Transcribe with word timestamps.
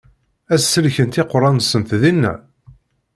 Ad 0.53 0.59
sellkent 0.63 1.21
iqeṛṛa-nsent 1.21 1.91
dinna? 2.01 2.33